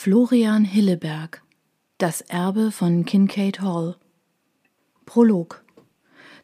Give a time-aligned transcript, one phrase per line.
[0.00, 1.42] Florian Hilleberg
[1.98, 3.96] Das Erbe von Kincaid Hall
[5.06, 5.64] Prolog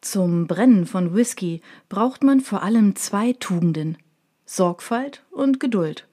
[0.00, 3.98] Zum Brennen von Whisky braucht man vor allem zwei Tugenden
[4.46, 6.06] Sorgfalt und Geduld.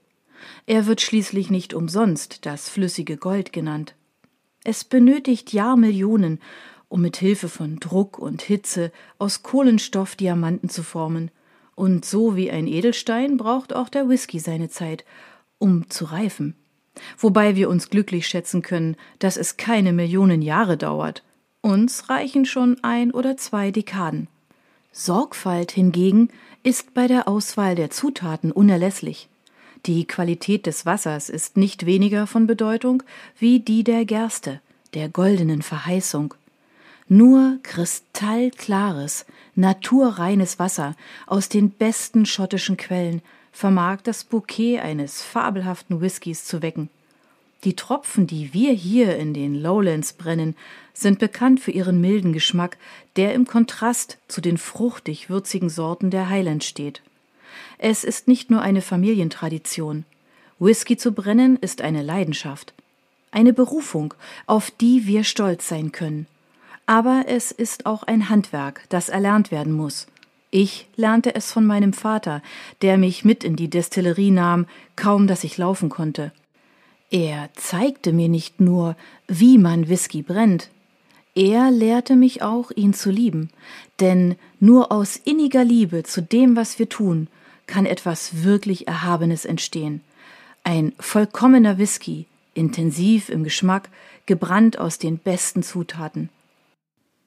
[0.65, 3.93] Er wird schließlich nicht umsonst das flüssige Gold genannt.
[4.63, 6.39] Es benötigt Jahrmillionen,
[6.89, 11.29] um mit Hilfe von Druck und Hitze aus Kohlenstoff Diamanten zu formen.
[11.75, 15.05] Und so wie ein Edelstein braucht auch der Whisky seine Zeit,
[15.59, 16.55] um zu reifen
[17.17, 21.23] wobei wir uns glücklich schätzen können, dass es keine Millionen Jahre dauert.
[21.61, 24.27] Uns reichen schon ein oder zwei Dekaden.
[24.91, 26.29] Sorgfalt hingegen
[26.63, 29.29] ist bei der Auswahl der Zutaten unerlässlich.
[29.85, 33.03] Die Qualität des Wassers ist nicht weniger von Bedeutung
[33.37, 34.59] wie die der Gerste,
[34.93, 36.33] der goldenen Verheißung.
[37.07, 43.21] Nur kristallklares, naturreines Wasser aus den besten schottischen Quellen
[43.57, 46.89] vermag das Bouquet eines fabelhaften Whiskys zu wecken.
[47.63, 50.55] Die Tropfen, die wir hier in den Lowlands brennen,
[50.93, 52.77] sind bekannt für ihren milden Geschmack,
[53.15, 57.01] der im Kontrast zu den fruchtig würzigen Sorten der Highlands steht.
[57.79, 60.05] Es ist nicht nur eine Familientradition.
[60.59, 62.75] Whisky zu brennen ist eine Leidenschaft,
[63.31, 64.13] eine Berufung,
[64.45, 66.27] auf die wir stolz sein können.
[66.85, 70.05] Aber es ist auch ein Handwerk, das erlernt werden muss.
[70.49, 72.41] Ich lernte es von meinem Vater,
[72.81, 76.31] der mich mit in die Destillerie nahm, kaum dass ich laufen konnte.
[77.11, 78.95] Er zeigte mir nicht nur,
[79.27, 80.69] wie man Whisky brennt,
[81.37, 83.51] er lehrte mich auch, ihn zu lieben,
[83.99, 87.27] denn nur aus inniger Liebe zu dem, was wir tun,
[87.67, 90.01] kann etwas wirklich Erhabenes entstehen.
[90.63, 92.25] Ein vollkommener Whisky,
[92.55, 93.89] intensiv im Geschmack,
[94.25, 96.29] gebrannt aus den besten Zutaten.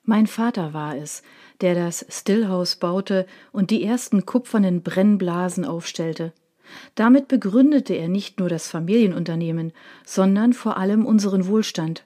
[0.04, 1.22] Mein Vater war es,
[1.60, 6.32] der das Stillhaus baute und die ersten kupfernen Brennblasen aufstellte.
[6.94, 9.72] Damit begründete er nicht nur das Familienunternehmen,
[10.04, 12.04] sondern vor allem unseren Wohlstand.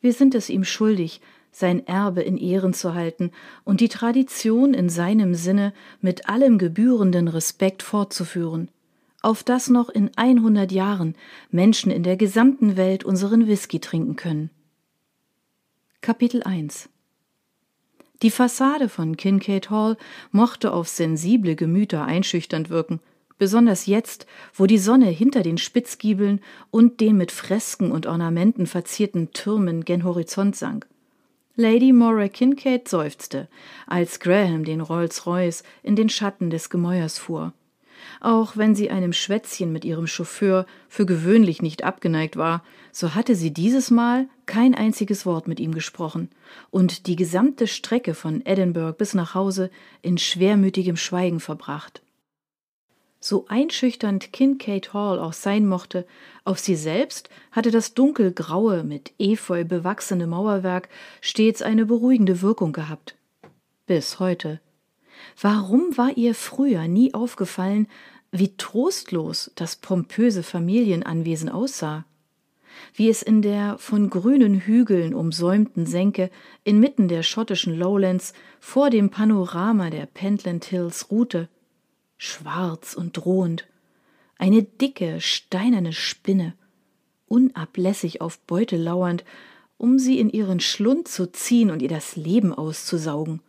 [0.00, 3.32] Wir sind es ihm schuldig, sein Erbe in Ehren zu halten
[3.64, 8.70] und die Tradition in seinem Sinne mit allem gebührenden Respekt fortzuführen,
[9.22, 11.14] auf dass noch in 100 Jahren
[11.50, 14.50] Menschen in der gesamten Welt unseren Whisky trinken können.
[16.00, 16.88] Kapitel 1
[18.22, 19.96] Die Fassade von Kincaid Hall
[20.32, 23.00] mochte auf sensible Gemüter einschüchternd wirken,
[23.38, 26.40] besonders jetzt, wo die Sonne hinter den Spitzgiebeln
[26.72, 30.86] und den mit Fresken und Ornamenten verzierten Türmen gen Horizont sank.
[31.54, 33.48] Lady Mora Kincaid seufzte,
[33.86, 37.52] als Graham den Rolls-Royce in den Schatten des Gemäuers fuhr.
[38.20, 43.34] Auch wenn sie einem Schwätzchen mit ihrem Chauffeur für gewöhnlich nicht abgeneigt war, so hatte
[43.34, 46.30] sie dieses Mal kein einziges Wort mit ihm gesprochen
[46.70, 49.70] und die gesamte Strecke von Edinburgh bis nach Hause
[50.02, 52.02] in schwermütigem Schweigen verbracht.
[53.20, 56.06] So einschüchternd Kincaid Hall auch sein mochte,
[56.44, 60.88] auf sie selbst hatte das dunkelgraue, mit Efeu bewachsene Mauerwerk
[61.20, 63.16] stets eine beruhigende Wirkung gehabt.
[63.86, 64.60] Bis heute.
[65.40, 67.86] Warum war ihr früher nie aufgefallen,
[68.30, 72.04] wie trostlos das pompöse Familienanwesen aussah?
[72.94, 76.30] Wie es in der von grünen Hügeln umsäumten Senke
[76.64, 81.48] inmitten der schottischen Lowlands vor dem Panorama der Pentland Hills ruhte
[82.18, 83.66] schwarz und drohend,
[84.36, 86.54] eine dicke, steinerne Spinne,
[87.28, 89.24] unablässig auf Beute lauernd,
[89.78, 93.40] um sie in ihren Schlund zu ziehen und ihr das Leben auszusaugen.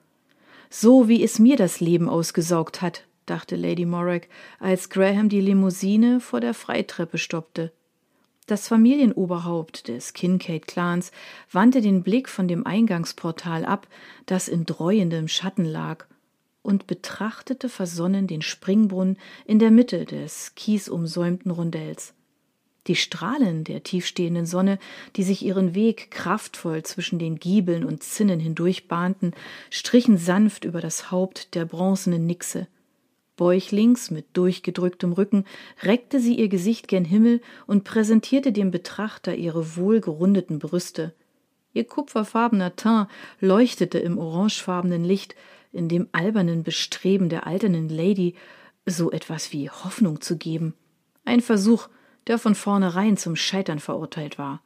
[0.70, 4.28] So wie es mir das Leben ausgesaugt hat, dachte Lady Morag,
[4.60, 7.72] als Graham die Limousine vor der Freitreppe stoppte.
[8.46, 11.12] Das Familienoberhaupt des Kincaid-Clans
[11.52, 13.88] wandte den Blick von dem Eingangsportal ab,
[14.26, 16.06] das in dreuendem Schatten lag,
[16.62, 22.14] und betrachtete versonnen den Springbrunnen in der Mitte des kiesumsäumten Rondells.
[22.90, 24.80] Die Strahlen der tiefstehenden Sonne,
[25.16, 29.36] die sich ihren Weg kraftvoll zwischen den Giebeln und Zinnen hindurch bahnten,
[29.70, 32.66] strichen sanft über das Haupt der bronzenen Nixe.
[33.38, 35.46] Bäuchlings mit durchgedrücktem Rücken
[35.84, 41.14] reckte sie ihr Gesicht gen Himmel und präsentierte dem Betrachter ihre wohlgerundeten Brüste.
[41.74, 43.08] Ihr kupferfarbener Teint
[43.40, 45.36] leuchtete im orangefarbenen Licht,
[45.72, 48.34] in dem albernen Bestreben der alternden Lady
[48.88, 50.74] so etwas wie Hoffnung zu geben.
[51.24, 51.88] Ein Versuch,
[52.30, 54.62] der von vornherein zum Scheitern verurteilt war.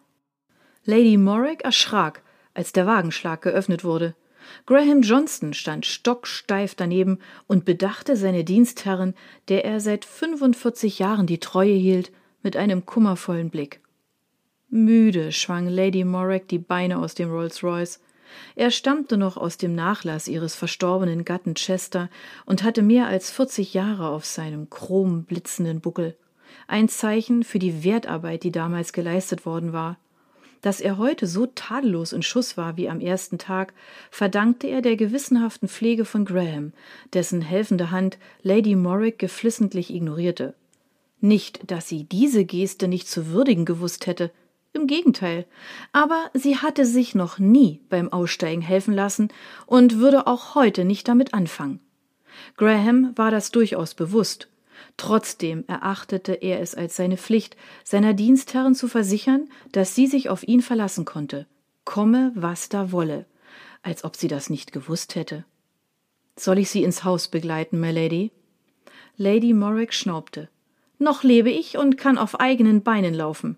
[0.84, 2.22] Lady Morrick erschrak,
[2.54, 4.16] als der Wagenschlag geöffnet wurde.
[4.66, 9.14] Graham Johnston stand stocksteif daneben und bedachte seine Dienstherrin,
[9.48, 12.12] der er seit 45 Jahren die Treue hielt,
[12.42, 13.80] mit einem kummervollen Blick.
[14.70, 18.02] Müde schwang Lady Morrick die Beine aus dem Rolls Royce.
[18.56, 22.10] Er stammte noch aus dem Nachlass ihres verstorbenen Gatten Chester
[22.46, 26.18] und hatte mehr als vierzig Jahre auf seinem chrom blitzenden Buckel.
[26.68, 29.98] Ein Zeichen für die Wertarbeit, die damals geleistet worden war.
[30.62, 33.74] Dass er heute so tadellos in Schuss war wie am ersten Tag,
[34.10, 36.72] verdankte er der gewissenhaften Pflege von Graham,
[37.14, 40.54] dessen helfende Hand Lady Morrick geflissentlich ignorierte.
[41.20, 44.32] Nicht, dass sie diese Geste nicht zu würdigen gewusst hätte,
[44.74, 45.46] im Gegenteil,
[45.92, 49.30] aber sie hatte sich noch nie beim Aussteigen helfen lassen
[49.66, 51.80] und würde auch heute nicht damit anfangen.
[52.58, 54.48] Graham war das durchaus bewusst
[54.98, 60.48] Trotzdem erachtete er es als seine Pflicht, seiner Dienstherren zu versichern, dass sie sich auf
[60.48, 61.48] ihn verlassen konnte,
[61.86, 63.26] komme, was da wolle,
[63.82, 65.46] als ob sie das nicht gewusst hätte.
[66.36, 68.32] Soll ich Sie ins Haus begleiten, my Lady?
[69.18, 70.50] Lady Morrick schnaubte.
[70.98, 73.58] Noch lebe ich und kann auf eigenen Beinen laufen.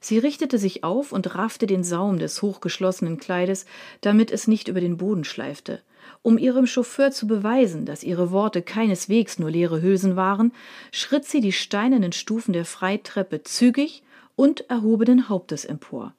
[0.00, 3.66] Sie richtete sich auf und raffte den Saum des hochgeschlossenen Kleides,
[4.00, 5.82] damit es nicht über den Boden schleifte.
[6.22, 10.52] Um ihrem Chauffeur zu beweisen, dass ihre Worte keineswegs nur leere Hülsen waren,
[10.92, 14.02] schritt sie die steinernen Stufen der Freitreppe zügig
[14.36, 16.14] und erhobenen Hauptes empor.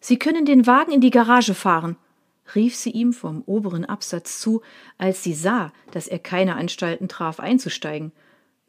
[0.00, 1.96] Sie können den Wagen in die Garage fahren,
[2.54, 4.62] rief sie ihm vom oberen Absatz zu,
[4.98, 8.12] als sie sah, dass er keine Anstalten traf, einzusteigen,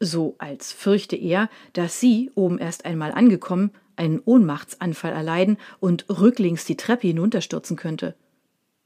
[0.00, 6.64] so als fürchte er, dass sie, oben erst einmal angekommen, einen Ohnmachtsanfall erleiden und rücklings
[6.64, 8.14] die Treppe hinunterstürzen könnte.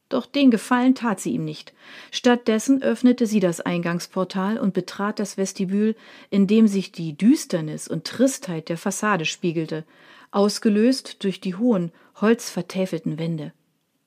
[0.08, 1.74] Doch den Gefallen tat sie ihm nicht.
[2.10, 5.96] Stattdessen öffnete sie das Eingangsportal und betrat das Vestibül,
[6.30, 9.84] in dem sich die Düsternis und Tristheit der Fassade spiegelte,
[10.30, 13.52] ausgelöst durch die hohen, holzvertäfelten Wände.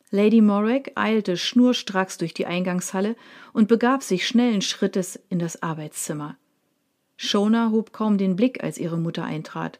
[0.09, 3.15] Lady Morag eilte schnurstracks durch die Eingangshalle
[3.54, 6.36] und begab sich schnellen Schrittes in das Arbeitszimmer.
[7.15, 9.80] Shona hob kaum den Blick, als ihre Mutter eintrat.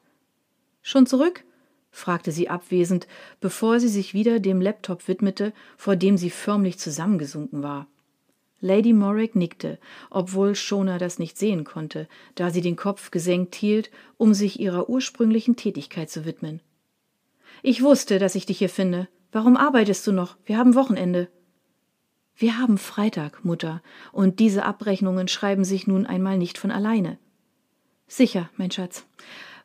[0.84, 1.44] Schon zurück?
[1.92, 3.08] Fragte sie abwesend,
[3.40, 7.88] bevor sie sich wieder dem Laptop widmete, vor dem sie förmlich zusammengesunken war.
[8.62, 9.80] Lady Morrick nickte,
[10.12, 14.88] obwohl Shona das nicht sehen konnte, da sie den Kopf gesenkt hielt, um sich ihrer
[14.88, 16.62] ursprünglichen Tätigkeit zu widmen.
[17.64, 19.08] Ich wusste, dass ich dich hier finde.
[19.32, 20.38] Warum arbeitest du noch?
[20.46, 21.28] Wir haben Wochenende.
[22.36, 27.18] Wir haben Freitag, Mutter, und diese Abrechnungen schreiben sich nun einmal nicht von alleine.
[28.08, 29.06] Sicher, mein Schatz.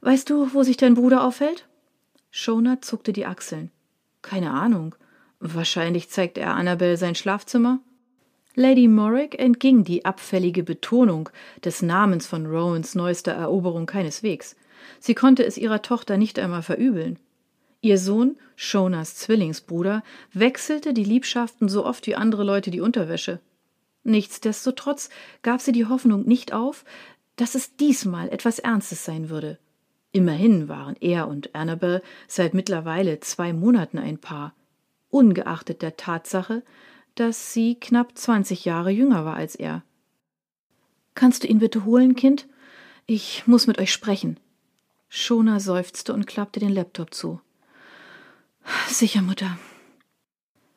[0.01, 1.67] Weißt du, wo sich dein Bruder aufhält?
[2.39, 3.71] Shona zuckte die Achseln.
[4.21, 4.95] Keine Ahnung.
[5.41, 7.81] Wahrscheinlich zeigt er Annabel sein Schlafzimmer.
[8.55, 11.31] Lady Morrick entging die abfällige Betonung
[11.65, 14.55] des Namens von Rowans neuester Eroberung keineswegs.
[15.01, 17.19] Sie konnte es ihrer Tochter nicht einmal verübeln.
[17.81, 20.03] Ihr Sohn, Shonas Zwillingsbruder,
[20.35, 23.41] wechselte die Liebschaften so oft wie andere Leute die Unterwäsche.
[24.05, 25.09] Nichtsdestotrotz
[25.41, 26.85] gab sie die Hoffnung nicht auf,
[27.37, 29.59] dass es diesmal etwas Ernstes sein würde.
[30.17, 34.55] Immerhin waren er und Annabel seit mittlerweile zwei Monaten ein Paar,
[35.11, 36.63] ungeachtet der Tatsache,
[37.17, 39.83] dass sie knapp zwanzig Jahre jünger war als er.
[41.15, 42.49] Kannst du ihn bitte holen, Kind?
[43.05, 44.41] Ich muss mit euch sprechen.
[45.11, 47.43] Shona seufzte und klappte den Laptop zu.
[48.89, 49.59] Sicher, Mutter.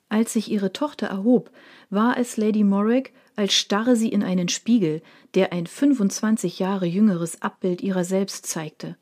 [0.09, 1.50] Als sich ihre Tochter erhob,
[1.89, 5.01] war es Lady Morrick, als starre sie in einen Spiegel,
[5.33, 8.97] der ein 25 Jahre jüngeres Abbild ihrer selbst zeigte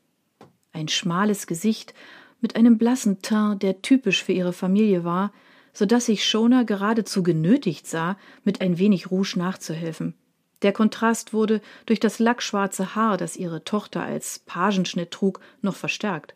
[0.72, 1.94] ein schmales Gesicht
[2.40, 5.32] mit einem blassen Teint, der typisch für ihre Familie war,
[5.72, 10.14] so dass sich Shona geradezu genötigt sah, mit ein wenig Rouge nachzuhelfen.
[10.62, 16.34] Der Kontrast wurde durch das lackschwarze Haar, das ihre Tochter als Pagenschnitt trug, noch verstärkt.